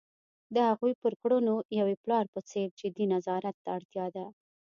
د 0.53 0.55
هغوی 0.69 0.93
پر 1.03 1.13
کړنو 1.21 1.55
یوې 1.79 1.95
پلار 2.03 2.25
په 2.33 2.39
څېر 2.49 2.67
جدي 2.79 3.05
نظارت 3.13 3.55
ته 3.63 3.69
اړتیا 3.77 4.05
ده. 4.15 4.25